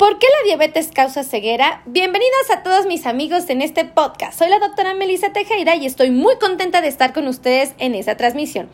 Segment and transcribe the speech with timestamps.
[0.00, 1.82] ¿Por qué la diabetes causa ceguera?
[1.84, 4.38] Bienvenidos a todos mis amigos en este podcast.
[4.38, 8.16] Soy la doctora Melissa Tejera y estoy muy contenta de estar con ustedes en esta
[8.16, 8.70] transmisión.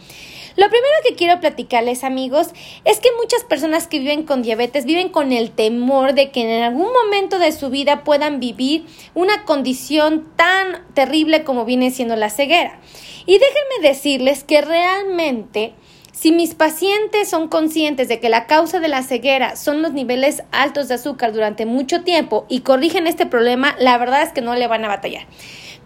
[0.54, 2.50] Lo primero que quiero platicarles amigos
[2.84, 6.62] es que muchas personas que viven con diabetes viven con el temor de que en
[6.62, 12.30] algún momento de su vida puedan vivir una condición tan terrible como viene siendo la
[12.30, 12.78] ceguera.
[13.26, 15.74] Y déjenme decirles que realmente
[16.16, 20.42] si mis pacientes son conscientes de que la causa de la ceguera son los niveles
[20.50, 24.54] altos de azúcar durante mucho tiempo y corrigen este problema, la verdad es que no
[24.54, 25.26] le van a batallar.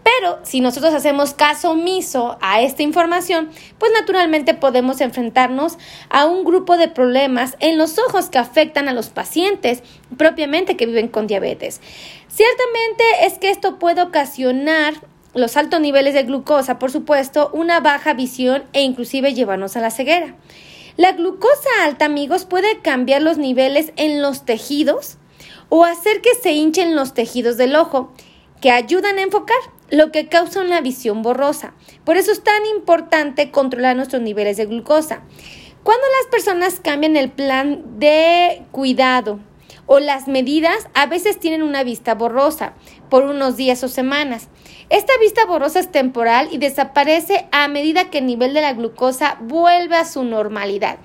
[0.04, 5.78] Pero si nosotros hacemos caso omiso a esta información, pues naturalmente podemos enfrentarnos
[6.10, 9.82] a un grupo de problemas en los ojos que afectan a los pacientes
[10.16, 11.80] propiamente que viven con diabetes.
[12.28, 14.94] Ciertamente es que esto puede ocasionar
[15.34, 19.90] los altos niveles de glucosa, por supuesto, una baja visión e inclusive llevarnos a la
[19.90, 20.36] ceguera.
[20.96, 25.18] La glucosa alta, amigos, puede cambiar los niveles en los tejidos
[25.68, 28.12] o hacer que se hinchen los tejidos del ojo,
[28.60, 29.56] que ayudan a enfocar,
[29.90, 31.74] lo que causa una visión borrosa.
[32.04, 35.22] Por eso es tan importante controlar nuestros niveles de glucosa.
[35.82, 39.40] Cuando las personas cambian el plan de cuidado
[39.92, 42.74] o las medidas, a veces tienen una vista borrosa
[43.08, 44.46] por unos días o semanas.
[44.88, 49.36] Esta vista borrosa es temporal y desaparece a medida que el nivel de la glucosa
[49.40, 50.98] vuelve a su normalidad.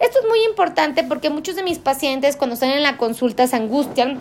[0.00, 3.56] Esto es muy importante porque muchos de mis pacientes cuando están en la consulta se
[3.56, 4.18] angustian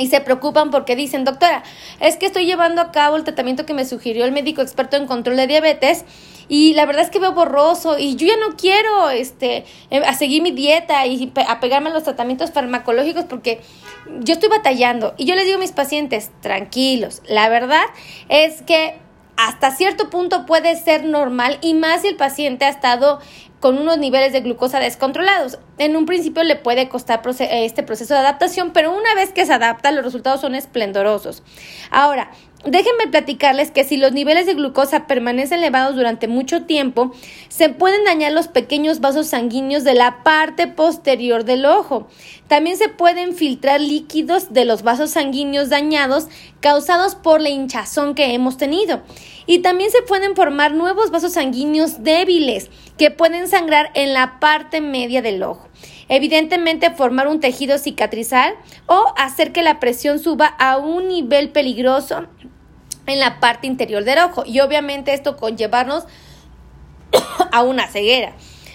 [0.00, 1.62] y se preocupan porque dicen, doctora,
[2.00, 5.06] es que estoy llevando a cabo el tratamiento que me sugirió el médico experto en
[5.06, 6.04] control de diabetes
[6.48, 10.14] y la verdad es que veo borroso y yo ya no quiero este, eh, a
[10.14, 13.60] seguir mi dieta y apegarme a los tratamientos farmacológicos porque
[14.20, 15.14] yo estoy batallando.
[15.16, 17.84] Y yo les digo a mis pacientes, tranquilos, la verdad
[18.28, 18.98] es que
[19.36, 23.20] hasta cierto punto puede ser normal y más si el paciente ha estado
[23.60, 25.58] con unos niveles de glucosa descontrolados.
[25.78, 29.52] En un principio le puede costar este proceso de adaptación, pero una vez que se
[29.52, 31.42] adapta los resultados son esplendorosos.
[31.90, 32.30] Ahora,
[32.64, 37.10] Déjenme platicarles que si los niveles de glucosa permanecen elevados durante mucho tiempo,
[37.48, 42.06] se pueden dañar los pequeños vasos sanguíneos de la parte posterior del ojo.
[42.48, 46.28] También se pueden filtrar líquidos de los vasos sanguíneos dañados
[46.60, 49.00] causados por la hinchazón que hemos tenido.
[49.46, 54.82] Y también se pueden formar nuevos vasos sanguíneos débiles que pueden sangrar en la parte
[54.82, 55.69] media del ojo.
[56.08, 58.54] Evidentemente formar un tejido cicatrizal
[58.86, 62.26] o hacer que la presión suba a un nivel peligroso
[63.06, 66.04] en la parte interior del ojo y obviamente esto conllevarnos
[67.52, 68.32] a una ceguera.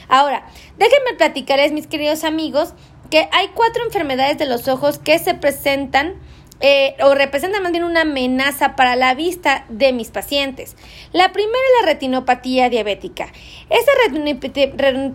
[0.07, 0.45] Ahora,
[0.77, 2.73] déjenme platicarles, mis queridos amigos,
[3.09, 6.15] que hay cuatro enfermedades de los ojos que se presentan
[6.61, 10.75] eh, o representan más bien una amenaza para la vista de mis pacientes.
[11.11, 13.27] La primera es la retinopatía diabética.
[13.69, 13.91] Esta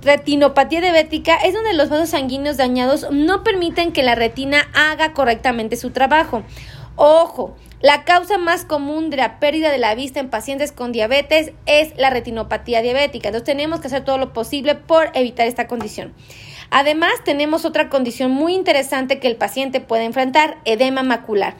[0.02, 5.76] retinopatía diabética es donde los vasos sanguíneos dañados no permiten que la retina haga correctamente
[5.76, 6.42] su trabajo.
[6.96, 11.52] Ojo, la causa más común de la pérdida de la vista en pacientes con diabetes
[11.64, 13.28] es la retinopatía diabética.
[13.28, 16.12] Entonces tenemos que hacer todo lo posible por evitar esta condición.
[16.70, 21.56] Además, tenemos otra condición muy interesante que el paciente puede enfrentar, edema macular.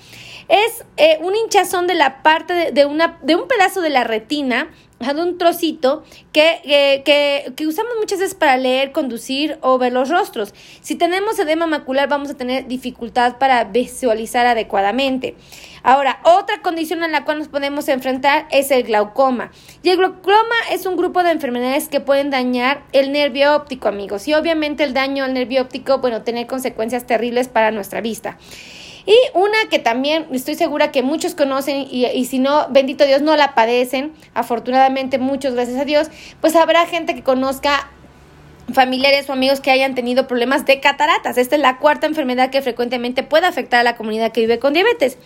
[0.49, 4.69] Es eh, un hinchazón de la parte de, una, de un pedazo de la retina
[5.01, 6.61] de un trocito que,
[7.05, 10.55] que, que, usamos muchas veces para leer, conducir o ver los rostros.
[10.83, 15.37] Si tenemos edema macular vamos a tener dificultad para visualizar adecuadamente.
[15.83, 19.51] Ahora, otra condición en la cual nos podemos enfrentar es el glaucoma.
[19.83, 24.29] Y el glaucoma es un grupo de enfermedades que pueden dañar el nervio óptico, amigos.
[24.29, 28.37] Y obviamente el daño al nervio óptico, bueno, tener consecuencias terribles para nuestra vista.
[29.11, 33.23] Y una que también estoy segura que muchos conocen y, y, si no, bendito Dios,
[33.23, 36.07] no la padecen, afortunadamente muchos, gracias a Dios,
[36.41, 37.91] pues habrá gente que conozca
[38.73, 41.39] familiares o amigos que hayan tenido problemas de cataratas.
[41.39, 44.75] Esta es la cuarta enfermedad que frecuentemente puede afectar a la comunidad que vive con
[44.75, 45.19] diabetes.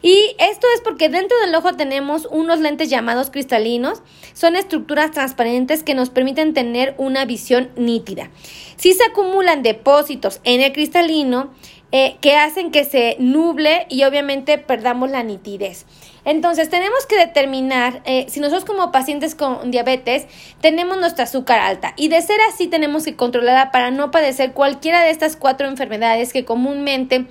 [0.00, 4.00] Y esto es porque dentro del ojo tenemos unos lentes llamados cristalinos.
[4.32, 8.30] Son estructuras transparentes que nos permiten tener una visión nítida.
[8.76, 11.52] Si se acumulan depósitos en el cristalino,
[11.90, 15.86] eh, que hacen que se nuble y obviamente perdamos la nitidez.
[16.24, 20.26] Entonces tenemos que determinar eh, si nosotros como pacientes con diabetes
[20.60, 25.02] tenemos nuestra azúcar alta y de ser así tenemos que controlarla para no padecer cualquiera
[25.02, 27.26] de estas cuatro enfermedades que comúnmente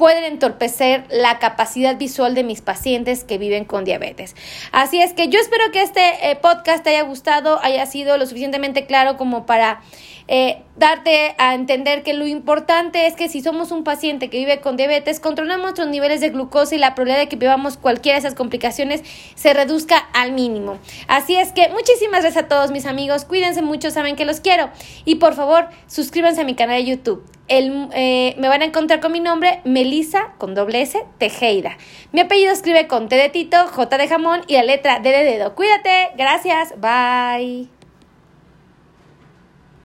[0.00, 4.34] pueden entorpecer la capacidad visual de mis pacientes que viven con diabetes.
[4.72, 8.24] Así es que yo espero que este eh, podcast te haya gustado, haya sido lo
[8.24, 9.82] suficientemente claro como para
[10.32, 14.60] eh, darte a entender que lo importante es que si somos un paciente que vive
[14.60, 18.20] con diabetes, controlamos nuestros niveles de glucosa y la probabilidad de que vivamos cualquiera de
[18.20, 19.02] esas complicaciones
[19.34, 20.78] se reduzca al mínimo.
[21.08, 24.70] Así es que muchísimas gracias a todos mis amigos, cuídense mucho, saben que los quiero
[25.04, 27.24] y por favor suscríbanse a mi canal de YouTube.
[27.48, 31.76] El, eh, me van a encontrar con mi nombre, Melisa, con doble S, Tejeda.
[32.12, 35.24] Mi apellido escribe con T de Tito, J de jamón y la letra D de
[35.24, 35.56] dedo.
[35.56, 37.79] Cuídate, gracias, bye.